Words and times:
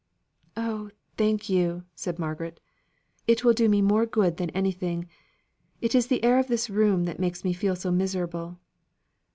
"Oh, 0.57 0.89
thank 1.15 1.47
you!" 1.47 1.83
said 1.93 2.17
Margaret. 2.17 2.59
"It 3.27 3.43
will 3.43 3.53
do 3.53 3.69
me 3.69 3.83
more 3.83 4.07
good 4.07 4.37
than 4.37 4.49
anything. 4.49 5.07
It 5.79 5.93
is 5.93 6.07
the 6.07 6.23
air 6.23 6.39
of 6.39 6.47
this 6.47 6.71
room 6.71 7.03
that 7.03 7.19
makes 7.19 7.43
me 7.43 7.53
feel 7.53 7.75
so 7.75 7.91
miserable." 7.91 8.57